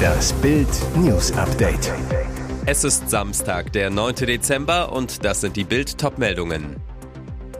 Das 0.00 0.32
Bild 0.34 0.68
News 0.96 1.32
Update. 1.32 1.92
Es 2.66 2.84
ist 2.84 3.10
Samstag, 3.10 3.72
der 3.72 3.90
9. 3.90 4.14
Dezember 4.14 4.92
und 4.92 5.24
das 5.24 5.40
sind 5.40 5.56
die 5.56 5.64
Bild 5.64 5.98
Topmeldungen. 5.98 6.76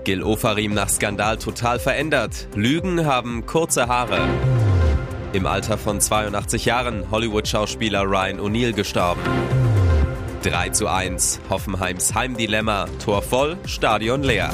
Gil 0.05 0.23
Ofarim 0.23 0.73
nach 0.73 0.89
Skandal 0.89 1.37
total 1.39 1.79
verändert. 1.79 2.49
Lügen 2.55 3.07
haben 3.07 3.47
kurze 3.47 3.89
Haare. 3.89 4.29
Im 5.33 5.47
Alter 5.47 5.79
von 5.79 6.01
82 6.01 6.65
Jahren 6.65 7.11
Hollywood-Schauspieler 7.11 8.03
Ryan 8.03 8.41
O'Neill 8.41 8.73
gestorben. 8.73 9.21
3 10.43 10.71
zu 10.71 10.89
1, 10.89 11.41
Hoffenheims 11.51 12.15
Heimdilemma, 12.15 12.87
Tor 13.05 13.23
voll, 13.23 13.59
Stadion 13.67 14.23
leer. 14.23 14.53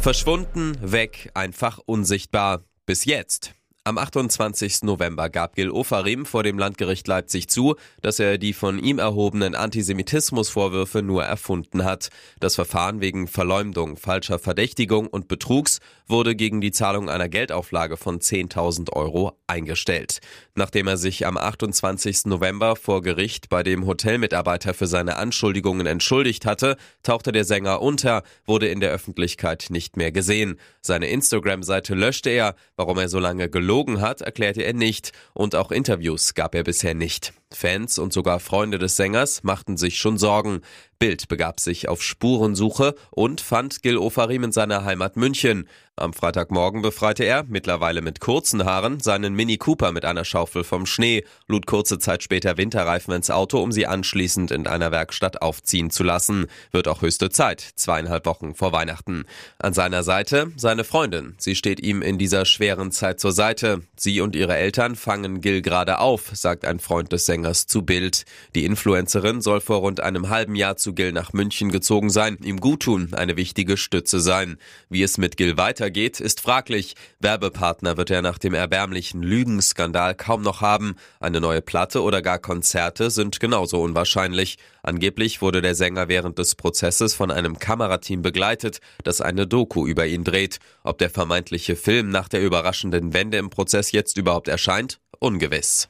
Verschwunden, 0.00 0.76
weg, 0.80 1.30
einfach 1.34 1.78
unsichtbar. 1.84 2.67
Bis 2.88 3.04
jetzt. 3.04 3.52
Am 3.88 3.96
28. 3.96 4.82
November 4.82 5.30
gab 5.30 5.56
Gil 5.56 5.70
Ofarim 5.70 6.26
vor 6.26 6.42
dem 6.42 6.58
Landgericht 6.58 7.08
Leipzig 7.08 7.48
zu, 7.48 7.74
dass 8.02 8.18
er 8.18 8.36
die 8.36 8.52
von 8.52 8.78
ihm 8.78 8.98
erhobenen 8.98 9.54
Antisemitismusvorwürfe 9.54 11.00
nur 11.00 11.24
erfunden 11.24 11.84
hat. 11.84 12.10
Das 12.38 12.54
Verfahren 12.54 13.00
wegen 13.00 13.28
Verleumdung, 13.28 13.96
falscher 13.96 14.38
Verdächtigung 14.38 15.06
und 15.06 15.26
Betrugs 15.26 15.78
wurde 16.06 16.36
gegen 16.36 16.60
die 16.60 16.70
Zahlung 16.70 17.08
einer 17.08 17.30
Geldauflage 17.30 17.96
von 17.96 18.18
10.000 18.18 18.92
Euro 18.92 19.38
eingestellt. 19.46 20.20
Nachdem 20.54 20.86
er 20.86 20.98
sich 20.98 21.26
am 21.26 21.38
28. 21.38 22.26
November 22.26 22.76
vor 22.76 23.00
Gericht 23.00 23.48
bei 23.48 23.62
dem 23.62 23.86
Hotelmitarbeiter 23.86 24.74
für 24.74 24.86
seine 24.86 25.16
Anschuldigungen 25.16 25.86
entschuldigt 25.86 26.44
hatte, 26.44 26.76
tauchte 27.02 27.32
der 27.32 27.44
Sänger 27.44 27.80
unter, 27.80 28.22
wurde 28.44 28.68
in 28.68 28.80
der 28.80 28.90
Öffentlichkeit 28.90 29.68
nicht 29.70 29.96
mehr 29.96 30.12
gesehen. 30.12 30.60
Seine 30.82 31.08
Instagram-Seite 31.08 31.94
löschte 31.94 32.28
er, 32.28 32.54
warum 32.76 32.98
er 32.98 33.08
so 33.08 33.18
lange 33.18 33.48
gelogen 33.48 33.77
gelogen 33.78 34.00
hat, 34.00 34.22
erklärte 34.22 34.62
er 34.62 34.72
nicht 34.72 35.12
und 35.34 35.54
auch 35.54 35.70
Interviews 35.70 36.34
gab 36.34 36.54
er 36.54 36.64
bisher 36.64 36.94
nicht. 36.94 37.32
Fans 37.52 37.98
und 37.98 38.12
sogar 38.12 38.40
Freunde 38.40 38.78
des 38.78 38.96
Sängers 38.96 39.42
machten 39.42 39.76
sich 39.76 39.98
schon 39.98 40.18
Sorgen. 40.18 40.60
Bild 40.98 41.28
begab 41.28 41.60
sich 41.60 41.88
auf 41.88 42.02
Spurensuche 42.02 42.94
und 43.10 43.40
fand 43.40 43.82
Gil 43.82 43.96
Ofarim 43.96 44.42
in 44.42 44.52
seiner 44.52 44.84
Heimat 44.84 45.16
München. 45.16 45.68
Am 45.94 46.12
Freitagmorgen 46.12 46.82
befreite 46.82 47.24
er, 47.24 47.44
mittlerweile 47.44 48.02
mit 48.02 48.20
kurzen 48.20 48.64
Haaren, 48.64 49.00
seinen 49.00 49.34
Mini 49.34 49.58
Cooper 49.58 49.92
mit 49.92 50.04
einer 50.04 50.24
Schaufel 50.24 50.64
vom 50.64 50.86
Schnee, 50.86 51.24
lud 51.46 51.66
kurze 51.66 51.98
Zeit 51.98 52.22
später 52.22 52.56
Winterreifen 52.56 53.14
ins 53.14 53.30
Auto, 53.30 53.60
um 53.60 53.70
sie 53.72 53.86
anschließend 53.86 54.50
in 54.50 54.66
einer 54.66 54.90
Werkstatt 54.90 55.40
aufziehen 55.40 55.90
zu 55.90 56.02
lassen. 56.02 56.46
Wird 56.72 56.88
auch 56.88 57.02
höchste 57.02 57.30
Zeit, 57.30 57.60
zweieinhalb 57.60 58.26
Wochen 58.26 58.54
vor 58.54 58.72
Weihnachten. 58.72 59.24
An 59.58 59.72
seiner 59.72 60.02
Seite 60.02 60.52
seine 60.56 60.84
Freundin. 60.84 61.34
Sie 61.38 61.54
steht 61.54 61.80
ihm 61.80 62.02
in 62.02 62.18
dieser 62.18 62.44
schweren 62.44 62.90
Zeit 62.90 63.20
zur 63.20 63.32
Seite. 63.32 63.82
Sie 63.96 64.20
und 64.20 64.34
ihre 64.34 64.56
Eltern 64.56 64.96
fangen 64.96 65.40
Gil 65.40 65.62
gerade 65.62 65.98
auf, 65.98 66.30
sagt 66.32 66.64
ein 66.64 66.80
Freund 66.80 67.12
des 67.12 67.26
Sängers 67.26 67.37
zu 67.66 67.82
Bild. 67.82 68.24
Die 68.54 68.64
Influencerin 68.64 69.40
soll 69.40 69.60
vor 69.60 69.78
rund 69.78 70.00
einem 70.00 70.28
halben 70.28 70.54
Jahr 70.54 70.76
zu 70.76 70.94
Gil 70.94 71.12
nach 71.12 71.32
München 71.32 71.70
gezogen 71.70 72.10
sein, 72.10 72.38
ihm 72.42 72.60
guttun, 72.60 73.14
eine 73.14 73.36
wichtige 73.36 73.76
Stütze 73.76 74.20
sein. 74.20 74.58
Wie 74.88 75.02
es 75.02 75.18
mit 75.18 75.36
Gil 75.36 75.56
weitergeht, 75.56 76.20
ist 76.20 76.40
fraglich. 76.40 76.94
Werbepartner 77.20 77.96
wird 77.96 78.10
er 78.10 78.22
nach 78.22 78.38
dem 78.38 78.54
erbärmlichen 78.54 79.22
Lügenskandal 79.22 80.14
kaum 80.14 80.42
noch 80.42 80.60
haben. 80.60 80.96
Eine 81.20 81.40
neue 81.40 81.62
Platte 81.62 82.02
oder 82.02 82.22
gar 82.22 82.38
Konzerte 82.38 83.10
sind 83.10 83.40
genauso 83.40 83.80
unwahrscheinlich. 83.82 84.58
Angeblich 84.82 85.42
wurde 85.42 85.60
der 85.60 85.74
Sänger 85.74 86.08
während 86.08 86.38
des 86.38 86.54
Prozesses 86.54 87.14
von 87.14 87.30
einem 87.30 87.58
Kamerateam 87.58 88.22
begleitet, 88.22 88.80
das 89.04 89.20
eine 89.20 89.46
Doku 89.46 89.86
über 89.86 90.06
ihn 90.06 90.24
dreht. 90.24 90.58
Ob 90.82 90.98
der 90.98 91.10
vermeintliche 91.10 91.76
Film 91.76 92.08
nach 92.08 92.28
der 92.28 92.42
überraschenden 92.42 93.12
Wende 93.12 93.38
im 93.38 93.50
Prozess 93.50 93.92
jetzt 93.92 94.16
überhaupt 94.16 94.48
erscheint, 94.48 95.00
ungewiss. 95.18 95.88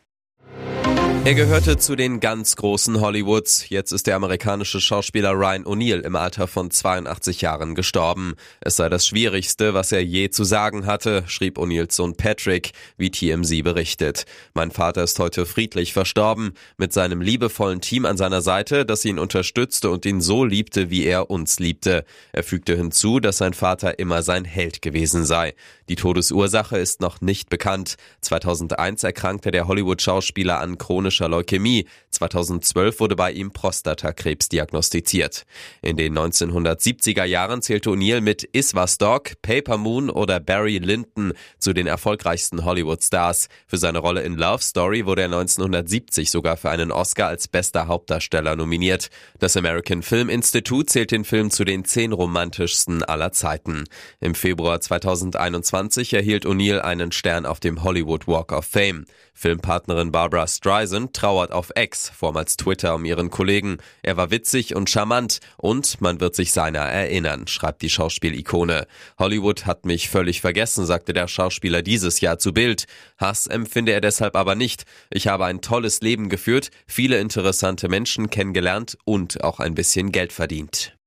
Er 1.25 1.35
gehörte 1.35 1.77
zu 1.77 1.95
den 1.95 2.21
ganz 2.21 2.57
großen 2.57 3.03
Hollywoods. 3.03 3.69
Jetzt 3.69 3.93
ist 3.93 4.07
der 4.07 4.17
amerikanische 4.17 4.81
Schauspieler 4.81 5.33
Ryan 5.33 5.65
O'Neill 5.65 6.01
im 6.01 6.17
Alter 6.17 6.47
von 6.47 6.71
82 6.71 7.43
Jahren 7.43 7.75
gestorben. 7.75 8.35
Es 8.61 8.77
sei 8.77 8.89
das 8.89 9.07
Schwierigste, 9.07 9.75
was 9.75 9.93
er 9.93 10.03
je 10.03 10.31
zu 10.31 10.45
sagen 10.45 10.87
hatte, 10.87 11.25
schrieb 11.27 11.59
O'Neills 11.59 11.95
Sohn 11.95 12.17
Patrick, 12.17 12.71
wie 12.97 13.11
TMZ 13.11 13.63
berichtet. 13.63 14.25
Mein 14.55 14.71
Vater 14.71 15.03
ist 15.03 15.19
heute 15.19 15.45
friedlich 15.45 15.93
verstorben, 15.93 16.53
mit 16.79 16.95
seinem 16.95 17.21
liebevollen 17.21 17.83
Team 17.83 18.07
an 18.07 18.17
seiner 18.17 18.41
Seite, 18.41 18.87
das 18.87 19.05
ihn 19.05 19.19
unterstützte 19.19 19.91
und 19.91 20.07
ihn 20.07 20.23
so 20.23 20.47
liebte, 20.47 20.89
wie 20.89 21.05
er 21.05 21.31
uns 21.31 21.59
liebte. 21.59 22.07
Er 22.33 22.43
fügte 22.43 22.75
hinzu, 22.75 23.21
dass 23.21 23.37
sein 23.37 23.53
Vater 23.53 23.99
immer 23.99 24.23
sein 24.23 24.47
Held 24.47 24.81
gewesen 24.81 25.27
sei. 25.27 25.55
Die 25.91 25.97
Todesursache 25.97 26.79
ist 26.79 27.03
noch 27.03 27.21
nicht 27.21 27.51
bekannt. 27.51 27.97
2001 28.23 29.05
erkrankte 29.05 29.51
der 29.51 29.69
Hollywood-Schauspieler 29.69 30.61
an 30.61 30.79
chronischer 30.79 31.08
chronischer 31.09 31.29
Leukämie. 31.29 31.87
2012 32.11 33.01
wurde 33.01 33.17
bei 33.17 33.33
ihm 33.33 33.51
Prostatakrebs 33.51 34.49
diagnostiziert. 34.49 35.45
In 35.83 35.97
den 35.97 36.17
1970er 36.19 37.25
Jahren 37.25 37.63
zählte 37.63 37.91
O'Neill 37.91 38.21
mit 38.21 38.45
Iswas 38.45 38.99
Dog, 38.99 39.33
Paper 39.43 39.79
Moon 39.79 40.11
oder 40.11 40.41
Barry 40.41 40.79
Lyndon 40.79 41.33
zu 41.59 41.73
den 41.73 41.87
erfolgreichsten 41.87 42.65
Hollywood-Stars. 42.65 43.49
Für 43.67 43.79
seine 43.79 43.99
Rolle 43.99 44.23
in 44.23 44.37
Love 44.37 44.63
Story 44.63 45.07
wurde 45.07 45.23
er 45.23 45.27
1970 45.29 46.31
sogar 46.31 46.57
für 46.57 46.71
einen 46.71 46.93
Oscar 46.93 47.29
als 47.29 47.49
bester 47.49 47.87
Hauptdarsteller 47.87 48.57
nominiert. 48.57 49.09
Das 49.39 49.57
American 49.57 50.03
Film 50.03 50.29
Institute 50.29 50.87
zählt 50.87 51.11
den 51.11 51.25
Film 51.25 51.51
zu 51.51 51.65
den 51.65 51.85
zehn 51.85 52.13
romantischsten 52.13 53.03
aller 53.03 53.33
Zeiten. 53.33 53.85
Im 54.21 54.35
Februar 54.35 54.81
2021 54.81 56.13
erhielt 56.13 56.45
O'Neill 56.47 56.81
einen 56.81 57.13
Stern 57.13 57.47
auf 57.47 57.61
dem 57.61 57.83
Hollywood 57.83 58.27
Walk 58.27 58.53
of 58.53 58.65
Fame. 58.65 59.07
Filmpartnerin 59.39 60.11
Barbara 60.11 60.49
Streisand 60.49 61.15
trauert 61.15 61.53
auf 61.53 61.71
Ex, 61.77 62.11
vormals 62.11 62.57
Twitter, 62.57 62.97
um 62.97 63.05
ihren 63.05 63.31
Kollegen. 63.31 63.79
Er 64.03 64.17
war 64.17 64.33
witzig 64.33 64.75
und 64.75 64.91
charmant 64.91 65.39
und 65.57 66.01
man 66.01 66.19
wird 66.19 66.35
sich 66.35 66.51
seiner 66.51 66.81
erinnern, 66.81 67.47
schreibt 67.47 67.83
die 67.83 67.89
Schauspielikone. 67.89 68.89
Hollywood 69.17 69.65
hat 69.65 69.87
mich 69.87 70.09
völlig 70.09 70.41
vergessen, 70.41 70.87
sagte 70.87 71.13
der 71.13 71.29
Schauspieler 71.29 71.83
dieses 71.83 72.21
Jahr 72.21 72.41
zu 72.41 72.53
Bild. 72.53 72.87
Hass 73.17 73.47
empfinde 73.47 73.93
er 73.93 74.01
deshalb 74.01 74.35
aber 74.35 74.57
nicht. 74.57 74.83
Ich 75.09 75.29
habe 75.29 75.45
ein 75.45 75.61
tolles 75.61 76.01
Leben 76.01 76.31
geführt, 76.31 76.73
viele 76.89 77.21
interessante 77.21 77.89
Menschen 77.89 78.31
kennengelernt 78.31 78.99
und 79.05 79.45
auch 79.45 79.61
ein 79.61 79.77
bisschen 79.77 80.11
Geld 80.11 80.33
verdient. 80.33 80.98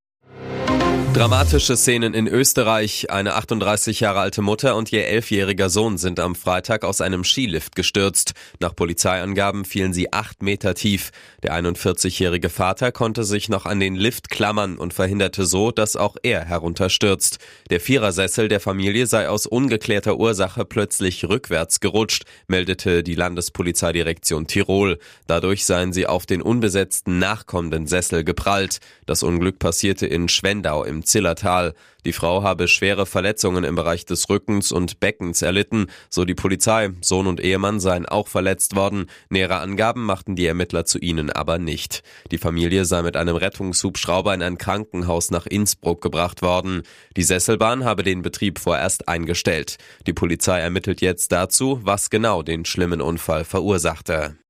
Dramatische 1.13 1.75
Szenen 1.75 2.13
in 2.13 2.25
Österreich. 2.25 3.11
Eine 3.11 3.35
38 3.35 3.99
Jahre 3.99 4.21
alte 4.21 4.41
Mutter 4.41 4.77
und 4.77 4.93
ihr 4.93 5.07
elfjähriger 5.07 5.69
Sohn 5.69 5.97
sind 5.97 6.21
am 6.21 6.35
Freitag 6.35 6.85
aus 6.85 7.01
einem 7.01 7.25
Skilift 7.25 7.75
gestürzt. 7.75 8.33
Nach 8.61 8.73
Polizeiangaben 8.73 9.65
fielen 9.65 9.91
sie 9.93 10.13
acht 10.13 10.41
Meter 10.41 10.73
tief. 10.73 11.11
Der 11.43 11.53
41-jährige 11.53 12.49
Vater 12.49 12.93
konnte 12.93 13.25
sich 13.25 13.49
noch 13.49 13.65
an 13.65 13.81
den 13.81 13.95
Lift 13.95 14.29
klammern 14.29 14.77
und 14.77 14.93
verhinderte 14.93 15.45
so, 15.45 15.71
dass 15.71 15.97
auch 15.97 16.15
er 16.23 16.45
herunterstürzt. 16.45 17.39
Der 17.69 17.81
Vierersessel 17.81 18.47
der 18.47 18.61
Familie 18.61 19.05
sei 19.05 19.27
aus 19.27 19.45
ungeklärter 19.45 20.17
Ursache 20.17 20.63
plötzlich 20.63 21.25
rückwärts 21.25 21.81
gerutscht, 21.81 22.23
meldete 22.47 23.03
die 23.03 23.15
Landespolizeidirektion 23.15 24.47
Tirol. 24.47 24.97
Dadurch 25.27 25.65
seien 25.65 25.91
sie 25.91 26.07
auf 26.07 26.25
den 26.25 26.41
unbesetzten 26.41 27.19
nachkommenden 27.19 27.85
Sessel 27.85 28.23
geprallt. 28.23 28.79
Das 29.05 29.23
Unglück 29.23 29.59
passierte 29.59 30.07
in 30.07 30.29
Schwendau 30.29 30.85
im 30.85 31.00
Zillertal. 31.03 31.73
Die 32.05 32.13
Frau 32.13 32.41
habe 32.41 32.67
schwere 32.67 33.05
Verletzungen 33.05 33.63
im 33.63 33.75
Bereich 33.75 34.05
des 34.05 34.29
Rückens 34.29 34.71
und 34.71 34.99
Beckens 34.99 35.41
erlitten, 35.41 35.87
so 36.09 36.25
die 36.25 36.33
Polizei. 36.33 36.89
Sohn 37.01 37.27
und 37.27 37.39
Ehemann 37.39 37.79
seien 37.79 38.07
auch 38.07 38.27
verletzt 38.27 38.75
worden. 38.75 39.05
Nähere 39.29 39.59
Angaben 39.59 40.03
machten 40.03 40.35
die 40.35 40.47
Ermittler 40.47 40.85
zu 40.85 40.97
ihnen 40.97 41.29
aber 41.29 41.59
nicht. 41.59 42.01
Die 42.31 42.39
Familie 42.39 42.85
sei 42.85 43.03
mit 43.03 43.15
einem 43.15 43.35
Rettungshubschrauber 43.35 44.33
in 44.33 44.41
ein 44.41 44.57
Krankenhaus 44.57 45.29
nach 45.29 45.45
Innsbruck 45.45 46.01
gebracht 46.01 46.41
worden. 46.41 46.81
Die 47.15 47.23
Sesselbahn 47.23 47.85
habe 47.85 48.03
den 48.03 48.23
Betrieb 48.23 48.59
vorerst 48.59 49.07
eingestellt. 49.07 49.77
Die 50.07 50.13
Polizei 50.13 50.59
ermittelt 50.59 51.01
jetzt 51.01 51.31
dazu, 51.31 51.79
was 51.83 52.09
genau 52.09 52.41
den 52.41 52.65
schlimmen 52.65 53.01
Unfall 53.01 53.45
verursachte. 53.45 54.40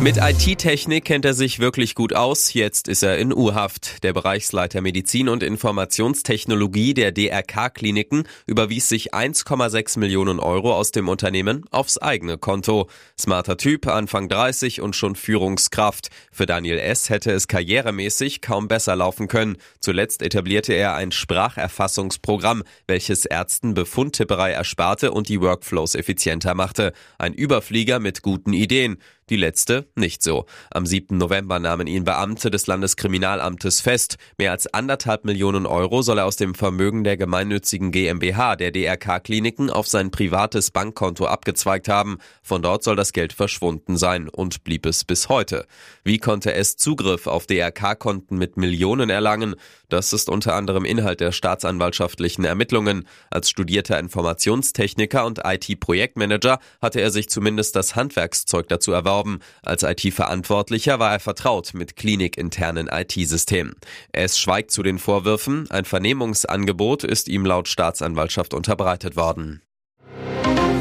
Mit 0.00 0.16
IT-Technik 0.16 1.04
kennt 1.04 1.24
er 1.24 1.34
sich 1.34 1.58
wirklich 1.58 1.96
gut 1.96 2.14
aus. 2.14 2.54
Jetzt 2.54 2.86
ist 2.86 3.02
er 3.02 3.18
in 3.18 3.32
U-Haft. 3.32 4.04
Der 4.04 4.12
Bereichsleiter 4.12 4.80
Medizin 4.80 5.28
und 5.28 5.42
Informationstechnologie 5.42 6.94
der 6.94 7.10
DRK-Kliniken 7.10 8.22
überwies 8.46 8.88
sich 8.88 9.12
1,6 9.12 9.98
Millionen 9.98 10.38
Euro 10.38 10.72
aus 10.72 10.92
dem 10.92 11.08
Unternehmen 11.08 11.64
aufs 11.72 11.98
eigene 11.98 12.38
Konto. 12.38 12.88
Smarter 13.18 13.56
Typ, 13.56 13.88
Anfang 13.88 14.28
30 14.28 14.82
und 14.82 14.94
schon 14.94 15.16
Führungskraft. 15.16 16.10
Für 16.30 16.46
Daniel 16.46 16.78
S. 16.78 17.10
hätte 17.10 17.32
es 17.32 17.48
karrieremäßig 17.48 18.40
kaum 18.40 18.68
besser 18.68 18.94
laufen 18.94 19.26
können. 19.26 19.56
Zuletzt 19.80 20.22
etablierte 20.22 20.74
er 20.74 20.94
ein 20.94 21.10
Spracherfassungsprogramm, 21.10 22.62
welches 22.86 23.24
Ärzten 23.24 23.74
Befundtipperei 23.74 24.52
ersparte 24.52 25.10
und 25.10 25.28
die 25.28 25.40
Workflows 25.40 25.96
effizienter 25.96 26.54
machte. 26.54 26.92
Ein 27.18 27.34
Überflieger 27.34 27.98
mit 27.98 28.22
guten 28.22 28.52
Ideen. 28.52 28.98
Die 29.30 29.36
letzte 29.36 29.86
nicht 29.94 30.22
so. 30.22 30.46
Am 30.70 30.86
7. 30.86 31.18
November 31.18 31.58
nahmen 31.58 31.86
ihn 31.86 32.04
Beamte 32.04 32.50
des 32.50 32.66
Landeskriminalamtes 32.66 33.82
fest. 33.82 34.16
Mehr 34.38 34.52
als 34.52 34.72
anderthalb 34.72 35.24
Millionen 35.26 35.66
Euro 35.66 36.00
soll 36.00 36.18
er 36.18 36.24
aus 36.24 36.36
dem 36.36 36.54
Vermögen 36.54 37.04
der 37.04 37.18
gemeinnützigen 37.18 37.92
GmbH 37.92 38.56
der 38.56 38.70
DRK-Kliniken 38.70 39.68
auf 39.68 39.86
sein 39.86 40.10
privates 40.10 40.70
Bankkonto 40.70 41.26
abgezweigt 41.26 41.88
haben. 41.88 42.18
Von 42.42 42.62
dort 42.62 42.82
soll 42.82 42.96
das 42.96 43.12
Geld 43.12 43.34
verschwunden 43.34 43.98
sein 43.98 44.30
und 44.30 44.64
blieb 44.64 44.86
es 44.86 45.04
bis 45.04 45.28
heute. 45.28 45.66
Wie 46.04 46.18
konnte 46.18 46.54
es 46.54 46.76
Zugriff 46.76 47.26
auf 47.26 47.46
DRK-Konten 47.46 48.38
mit 48.38 48.56
Millionen 48.56 49.10
erlangen? 49.10 49.56
Das 49.88 50.12
ist 50.12 50.28
unter 50.28 50.54
anderem 50.54 50.84
Inhalt 50.84 51.20
der 51.20 51.32
staatsanwaltschaftlichen 51.32 52.44
Ermittlungen. 52.44 53.06
Als 53.30 53.48
studierter 53.48 53.98
Informationstechniker 53.98 55.24
und 55.24 55.40
IT-Projektmanager 55.44 56.58
hatte 56.82 57.00
er 57.00 57.10
sich 57.10 57.30
zumindest 57.30 57.74
das 57.74 57.96
Handwerkszeug 57.96 58.68
dazu 58.68 58.92
erworben. 58.92 59.40
Als 59.62 59.82
IT-Verantwortlicher 59.82 60.98
war 60.98 61.12
er 61.12 61.20
vertraut 61.20 61.72
mit 61.72 61.96
klinikinternen 61.96 62.88
IT-Systemen. 62.88 63.74
Es 64.12 64.38
schweigt 64.38 64.72
zu 64.72 64.82
den 64.82 64.98
Vorwürfen. 64.98 65.70
Ein 65.70 65.86
Vernehmungsangebot 65.86 67.04
ist 67.04 67.28
ihm 67.28 67.46
laut 67.46 67.68
Staatsanwaltschaft 67.68 68.52
unterbreitet 68.52 69.16
worden. 69.16 69.62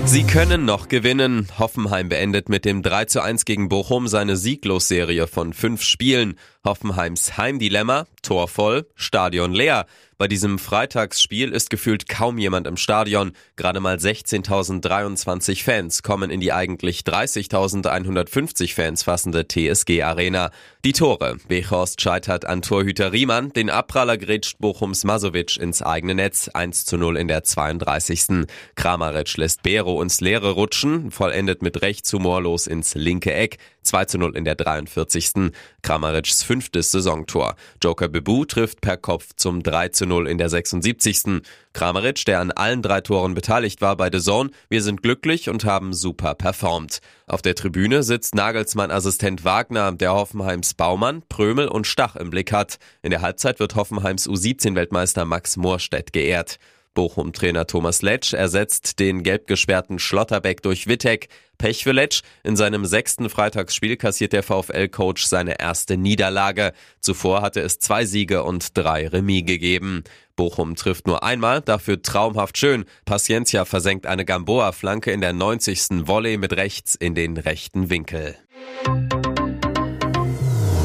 Sie 0.08 0.24
können 0.24 0.64
noch 0.64 0.88
gewinnen. 0.88 1.50
Hoffenheim 1.60 2.08
beendet 2.08 2.48
mit 2.48 2.64
dem 2.64 2.82
3 2.82 3.06
zu 3.06 3.22
1 3.22 3.44
gegen 3.44 3.68
Bochum 3.68 4.08
seine 4.08 4.38
Sieglosserie 4.38 5.28
von 5.28 5.52
fünf 5.52 5.84
Spielen. 5.84 6.40
Hoffenheims 6.68 7.38
Heimdilemma, 7.38 8.08
Tor 8.22 8.50
voll, 8.50 8.88
Stadion 8.94 9.54
leer. 9.54 9.86
Bei 10.18 10.28
diesem 10.28 10.58
Freitagsspiel 10.58 11.52
ist 11.52 11.70
gefühlt 11.70 12.10
kaum 12.10 12.40
jemand 12.40 12.66
im 12.66 12.76
Stadion. 12.76 13.34
Gerade 13.56 13.80
mal 13.80 13.98
16.023 13.98 15.64
Fans 15.64 16.02
kommen 16.02 16.32
in 16.32 16.40
die 16.42 16.52
eigentlich 16.52 17.02
30.150 17.02 18.74
Fans 18.74 19.04
fassende 19.04 19.48
TSG 19.48 20.02
Arena. 20.02 20.50
Die 20.84 20.94
Tore. 20.94 21.38
Bechorst 21.48 22.02
scheitert 22.02 22.46
an 22.46 22.64
Torhüter 22.64 23.14
Riemann. 23.14 23.54
Den 23.54 23.70
Abpraller 23.70 24.18
grätscht 24.18 24.58
Bochums 24.58 25.04
Masovic 25.04 25.56
ins 25.58 25.84
eigene 25.84 26.16
Netz. 26.16 26.50
1 26.50 26.86
zu 26.86 26.98
0 26.98 27.16
in 27.16 27.28
der 27.28 27.44
32. 27.44 28.48
Kramaric 28.74 29.38
lässt 29.38 29.62
Bero 29.62 30.02
ins 30.02 30.20
Leere 30.20 30.52
rutschen, 30.52 31.12
vollendet 31.12 31.62
mit 31.62 31.84
rechts 31.84 32.12
humorlos 32.12 32.66
ins 32.66 32.96
linke 32.96 33.36
Eck. 33.36 33.60
2 33.88 34.06
zu 34.06 34.18
0 34.18 34.36
in 34.36 34.46
der 34.46 34.56
43. 34.56 35.52
Kramaric's 35.82 36.44
fünftes 36.44 36.92
Saisontor. 36.92 37.56
Joker 37.82 38.08
Bebu 38.08 38.46
trifft 38.46 38.82
per 38.82 38.98
Kopf 38.98 39.30
zum 39.36 39.64
3 39.64 39.90
zu 39.90 40.06
0 40.06 40.28
in 40.28 40.38
der 40.38 40.50
76. 40.50 41.42
Kramaric, 41.74 42.26
der 42.26 42.40
an 42.40 42.52
allen 42.52 42.82
drei 42.82 43.02
Toren 43.02 43.34
beteiligt 43.34 43.82
war 43.82 43.96
bei 43.96 44.10
The 44.12 44.20
Zone, 44.20 44.50
wir 44.70 44.82
sind 44.82 45.02
glücklich 45.02 45.50
und 45.50 45.64
haben 45.64 45.94
super 45.94 46.36
performt. 46.36 47.00
Auf 47.28 47.42
der 47.42 47.56
Tribüne 47.56 48.04
sitzt 48.04 48.36
Nagelsmann-Assistent 48.36 49.44
Wagner, 49.44 49.92
der 49.92 50.14
Hoffenheims 50.14 50.74
Baumann, 50.74 51.24
Prömel 51.30 51.68
und 51.68 51.86
Stach 51.86 52.16
im 52.16 52.30
Blick 52.30 52.52
hat. 52.52 52.78
In 53.02 53.12
der 53.12 53.22
Halbzeit 53.22 53.60
wird 53.60 53.76
Hoffenheims 53.76 54.28
U17-Weltmeister 54.28 55.26
Max 55.26 55.58
Moorstedt 55.58 56.14
geehrt. 56.14 56.58
Bochum-Trainer 56.98 57.68
Thomas 57.68 58.02
Letsch 58.02 58.34
ersetzt 58.34 58.98
den 58.98 59.22
gelb 59.22 59.46
gesperrten 59.46 60.00
Schlotterbeck 60.00 60.64
durch 60.64 60.88
Wittek. 60.88 61.30
Pech 61.60 61.84
für 61.84 61.92
Letsch. 61.92 62.24
In 62.44 62.56
seinem 62.56 62.86
sechsten 62.86 63.30
Freitagsspiel 63.30 63.98
kassiert 63.98 64.34
der 64.34 64.42
VfL-Coach 64.42 65.24
seine 65.26 65.60
erste 65.60 65.96
Niederlage. 65.96 66.74
Zuvor 67.00 67.44
hatte 67.44 67.62
es 67.62 67.78
zwei 67.78 68.06
Siege 68.06 68.44
und 68.44 68.76
drei 68.76 69.08
Remis 69.08 69.46
gegeben. 69.46 70.06
Bochum 70.36 70.76
trifft 70.76 71.06
nur 71.06 71.22
einmal, 71.22 71.62
dafür 71.62 72.02
traumhaft 72.02 72.58
schön. 72.58 72.86
Paciencia 73.06 73.66
versenkt 73.66 74.08
eine 74.08 74.26
Gamboa-Flanke 74.26 75.12
in 75.12 75.22
der 75.22 75.34
90. 75.34 76.08
Volley 76.08 76.38
mit 76.38 76.54
rechts 76.54 76.96
in 76.96 77.14
den 77.14 77.38
rechten 77.38 77.92
Winkel. 77.92 78.36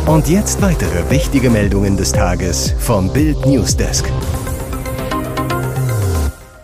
Und 0.04 0.28
jetzt 0.28 0.60
weitere 0.60 1.08
wichtige 1.08 1.48
Meldungen 1.48 1.96
des 1.96 2.12
Tages 2.12 2.74
vom 2.80 3.10
Bild 3.14 3.46
Newsdesk. 3.46 4.04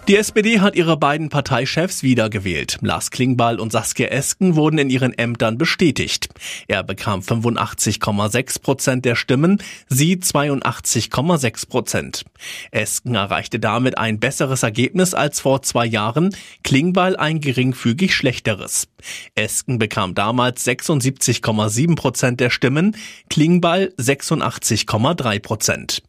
Die 0.09 0.17
SPD 0.17 0.61
hat 0.61 0.75
ihre 0.75 0.97
beiden 0.97 1.29
Parteichefs 1.29 2.03
wiedergewählt. 2.03 2.79
Lars 2.81 3.11
Klingbeil 3.11 3.61
und 3.61 3.73
Saskia 3.73 4.07
Esken 4.07 4.57
wurden 4.57 4.79
in 4.79 4.89
ihren 4.89 5.13
Ämtern 5.13 5.59
bestätigt. 5.59 6.31
Er 6.67 6.83
bekam 6.83 7.21
85,6 7.21 8.63
Prozent 8.63 9.05
der 9.05 9.17
Stimmen, 9.17 9.63
sie 9.91 10.17
82,6 10.17 11.69
Prozent. 11.69 12.25
Esken 12.71 13.17
erreichte 13.17 13.61
damit 13.61 13.99
ein 13.99 14.19
besseres 14.19 14.63
Ergebnis 14.63 15.13
als 15.13 15.41
vor 15.41 15.61
zwei 15.61 15.85
Jahren, 15.85 16.35
Klingbeil 16.65 17.15
ein 17.15 17.43
geringfügig 17.43 18.15
schlechteres. 18.15 18.89
Esken 19.35 19.79
bekam 19.79 20.15
damals 20.15 20.67
76,7 20.67 21.97
Prozent 21.97 22.41
der 22.41 22.49
Stimmen, 22.49 22.97
Klingbeil 23.29 23.93
86,3 23.99 25.39
Prozent. 25.41 26.03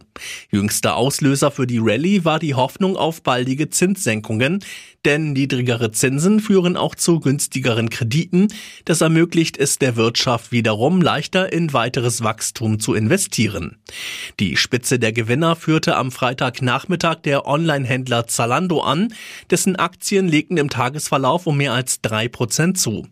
Jüngster 0.51 0.95
Auslöser 0.95 1.51
für 1.51 1.67
die 1.67 1.79
Rallye 1.79 2.25
war 2.25 2.39
die 2.39 2.55
Hoffnung 2.55 2.97
auf 2.97 3.21
baldige 3.21 3.69
Zinssenkungen 3.69 4.18
Zinserhöhungen, 4.23 4.59
denn 5.05 5.31
niedrigere 5.31 5.91
Zinsen 5.91 6.39
führen 6.39 6.75
auch 6.75 6.93
zu 6.93 7.19
günstigeren 7.19 7.89
Krediten. 7.89 8.49
Das 8.83 9.01
ermöglicht 9.01 9.57
es 9.57 9.79
der 9.79 9.95
Wirtschaft 9.95 10.51
wiederum 10.51 11.01
leichter 11.01 11.53
in 11.53 11.71
weiteres 11.71 12.21
Wachstum 12.21 12.79
zu 12.79 12.93
investieren. 12.93 13.77
Die 14.39 14.57
Spitze 14.57 14.99
der 14.99 15.13
Gewinner 15.13 15.55
führte 15.55 15.95
am 15.95 16.11
Freitagnachmittag 16.11 17.21
der 17.23 17.47
Online-Händler 17.47 18.27
Zalando 18.27 18.81
an, 18.81 19.13
dessen 19.49 19.77
Aktien 19.77 20.27
legten 20.27 20.57
im 20.57 20.69
Tagesverlauf 20.69 21.47
um 21.47 21.57
mehr 21.57 21.73
als 21.73 22.01
drei 22.01 22.27
Prozent 22.27 22.77
zu. 22.77 23.07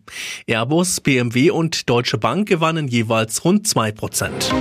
Airbus, 0.46 1.00
BMW 1.00 1.50
und 1.50 1.88
Deutsche 1.88 2.18
Bank 2.18 2.48
gewannen 2.48 2.86
jeweils 2.86 3.44
rund 3.44 3.66
zwei 3.66 3.92
Prozent. 3.92 4.52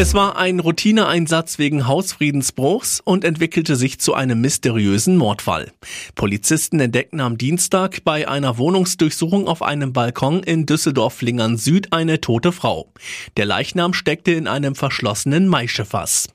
Es 0.00 0.14
war 0.14 0.38
ein 0.38 0.60
Routineeinsatz 0.60 1.58
wegen 1.58 1.86
Hausfriedensbruchs 1.86 3.02
und 3.04 3.22
entwickelte 3.22 3.76
sich 3.76 4.00
zu 4.00 4.14
einem 4.14 4.40
mysteriösen 4.40 5.18
Mordfall. 5.18 5.72
Polizisten 6.14 6.80
entdeckten 6.80 7.20
am 7.20 7.36
Dienstag 7.36 8.02
bei 8.02 8.26
einer 8.26 8.56
Wohnungsdurchsuchung 8.56 9.46
auf 9.46 9.60
einem 9.60 9.92
Balkon 9.92 10.42
in 10.42 10.64
Düsseldorf-Lingern 10.64 11.58
Süd 11.58 11.92
eine 11.92 12.18
tote 12.18 12.50
Frau. 12.50 12.90
Der 13.36 13.44
Leichnam 13.44 13.92
steckte 13.92 14.30
in 14.30 14.48
einem 14.48 14.74
verschlossenen 14.74 15.46
Maischefass. 15.48 16.28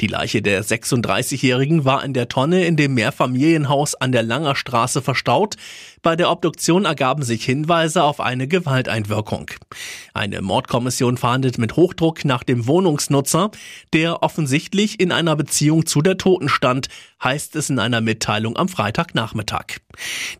Die 0.00 0.06
Leiche 0.06 0.42
der 0.42 0.64
36-Jährigen 0.64 1.84
war 1.84 2.04
in 2.04 2.14
der 2.14 2.28
Tonne 2.28 2.64
in 2.64 2.76
dem 2.76 2.94
Mehrfamilienhaus 2.94 3.94
an 3.94 4.12
der 4.12 4.22
Langer 4.22 4.56
Straße 4.56 5.02
verstaut. 5.02 5.56
Bei 6.02 6.16
der 6.16 6.32
Obduktion 6.32 6.84
ergaben 6.84 7.22
sich 7.22 7.44
Hinweise 7.44 8.02
auf 8.02 8.18
eine 8.18 8.48
Gewalteinwirkung. 8.48 9.52
Eine 10.12 10.42
Mordkommission 10.42 11.16
verhandelt 11.16 11.58
mit 11.58 11.76
Hochdruck 11.76 12.24
nach 12.24 12.42
dem 12.42 12.66
Wohnungsnutzer, 12.66 13.52
der 13.92 14.20
offensichtlich 14.24 14.98
in 14.98 15.12
einer 15.12 15.36
Beziehung 15.36 15.86
zu 15.86 16.02
der 16.02 16.18
Toten 16.18 16.48
stand, 16.48 16.88
heißt 17.22 17.54
es 17.54 17.70
in 17.70 17.78
einer 17.78 18.00
Mitteilung 18.00 18.56
am 18.56 18.68
Freitagnachmittag. 18.68 19.76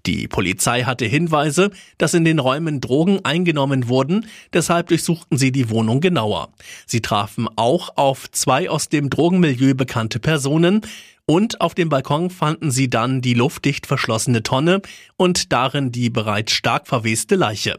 Die 0.04 0.26
Polizei 0.26 0.82
hatte 0.82 1.04
Hinweise, 1.04 1.70
dass 1.96 2.14
in 2.14 2.24
den 2.24 2.40
Räumen 2.40 2.80
Drogen 2.80 3.24
eingenommen 3.24 3.86
wurden, 3.86 4.26
deshalb 4.52 4.88
durchsuchten 4.88 5.38
sie 5.38 5.52
die 5.52 5.70
Wohnung 5.70 6.00
genauer. 6.00 6.48
Sie 6.86 7.02
trafen 7.02 7.48
auch 7.54 7.96
auf 7.96 8.28
zwei 8.32 8.68
aus 8.68 8.88
dem 8.88 9.10
Drogenmilieu 9.10 9.74
bekannte 9.74 10.18
Personen 10.18 10.80
Und 11.24 11.60
auf 11.60 11.74
dem 11.74 11.88
Balkon 11.88 12.30
fanden 12.30 12.72
sie 12.72 12.90
dann 12.90 13.20
die 13.20 13.34
luftdicht 13.34 13.86
verschlossene 13.86 14.42
Tonne 14.42 14.82
und 15.16 15.52
darin 15.52 15.92
die 15.92 16.10
bereits 16.10 16.52
stark 16.52 16.88
verweste 16.88 17.36
Leiche. 17.36 17.78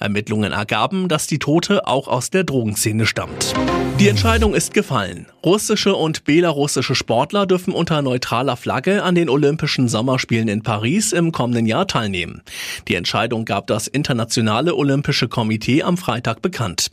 Ermittlungen 0.00 0.50
ergaben, 0.50 1.08
dass 1.08 1.28
die 1.28 1.38
Tote 1.38 1.86
auch 1.86 2.08
aus 2.08 2.30
der 2.30 2.42
Drogenszene 2.42 3.06
stammt. 3.06 3.54
Die 4.00 4.08
Entscheidung 4.08 4.54
ist 4.54 4.74
gefallen. 4.74 5.26
Russische 5.42 5.94
und 5.94 6.24
belarussische 6.24 6.94
Sportler 6.94 7.46
dürfen 7.46 7.72
unter 7.72 8.02
neutraler 8.02 8.58
Flagge 8.58 9.02
an 9.02 9.14
den 9.14 9.30
Olympischen 9.30 9.88
Sommerspielen 9.88 10.48
in 10.48 10.62
Paris 10.62 11.12
im 11.12 11.32
kommenden 11.32 11.64
Jahr 11.64 11.86
teilnehmen. 11.86 12.42
Die 12.88 12.94
Entscheidung 12.94 13.46
gab 13.46 13.66
das 13.66 13.86
Internationale 13.86 14.74
Olympische 14.74 15.28
Komitee 15.28 15.82
am 15.82 15.96
Freitag 15.96 16.42
bekannt. 16.42 16.90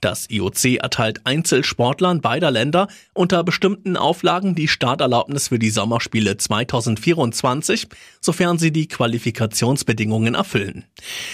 Das 0.00 0.30
IOC 0.30 0.76
erteilt 0.80 1.22
Einzelsportlern 1.24 2.20
beider 2.20 2.52
Länder 2.52 2.86
unter 3.14 3.42
bestimmten 3.42 3.96
Auflagen 3.96 4.54
die 4.54 4.68
Starterlaubnis 4.68 5.48
für 5.48 5.58
die 5.58 5.70
Sommerspiele 5.70 6.36
2024, 6.36 7.88
sofern 8.20 8.58
sie 8.58 8.70
die 8.70 8.86
Qualifikationsbedingungen 8.86 10.36
erfüllen. 10.36 10.84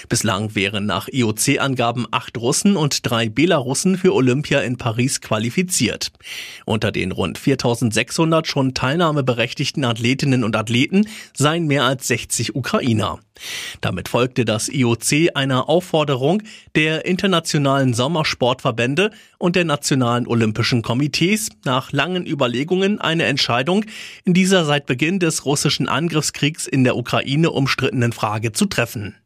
Bislang 0.09 0.55
wären 0.55 0.87
nach 0.87 1.09
IOC-Angaben 1.09 2.07
acht 2.11 2.39
Russen 2.39 2.77
und 2.77 3.09
drei 3.09 3.29
Belarussen 3.29 3.99
für 3.99 4.15
Olympia 4.15 4.61
in 4.61 4.79
Paris 4.79 5.21
qualifiziert. 5.21 6.11
Unter 6.65 6.93
den 6.93 7.13
rund 7.13 7.39
4600 7.39 8.47
schon 8.47 8.75
teilnahmeberechtigten 8.75 9.85
Athletinnen 9.85 10.45
und 10.45 10.57
Athleten 10.57 11.09
seien 11.35 11.67
mehr 11.67 11.85
als 11.85 12.09
60 12.09 12.55
Ukrainer. 12.55 13.19
Damit 13.81 14.09
folgte 14.09 14.45
das 14.45 14.69
IOC 14.69 15.35
einer 15.35 15.69
Aufforderung 15.69 16.43
der 16.77 17.05
internationalen 17.05 17.93
Sommersportverbände 17.93 19.11
und 19.39 19.57
der 19.57 19.65
nationalen 19.65 20.27
Olympischen 20.27 20.83
Komitees 20.83 21.49
nach 21.65 21.93
langen 21.93 22.27
Überlegungen 22.27 23.01
eine 23.01 23.25
Entscheidung 23.25 23.85
in 24.25 24.35
dieser 24.35 24.65
seit 24.65 24.87
Beginn 24.87 25.19
des 25.19 25.45
russischen 25.45 25.89
Angriffskriegs 25.89 26.67
in 26.67 26.85
der 26.85 26.97
Ukraine 26.97 27.51
umstrittenen 27.51 28.13
Frage 28.13 28.53
zu 28.53 28.67
treffen. 28.67 29.17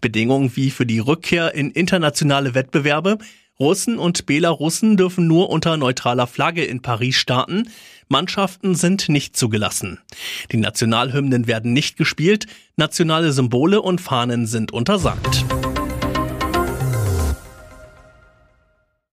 Bedingungen 0.00 0.56
wie 0.56 0.70
für 0.70 0.86
die 0.86 0.98
Rückkehr 0.98 1.54
in 1.54 1.70
internationale 1.70 2.54
Wettbewerbe 2.54 3.18
Russen 3.62 3.96
und 3.96 4.26
Belarussen 4.26 4.96
dürfen 4.96 5.28
nur 5.28 5.48
unter 5.48 5.76
neutraler 5.76 6.26
Flagge 6.26 6.64
in 6.64 6.82
Paris 6.82 7.14
starten. 7.14 7.70
Mannschaften 8.08 8.74
sind 8.74 9.08
nicht 9.08 9.36
zugelassen. 9.36 10.00
Die 10.50 10.56
Nationalhymnen 10.56 11.46
werden 11.46 11.72
nicht 11.72 11.96
gespielt, 11.96 12.46
nationale 12.76 13.32
Symbole 13.32 13.80
und 13.80 14.00
Fahnen 14.00 14.46
sind 14.46 14.72
untersagt. 14.72 15.44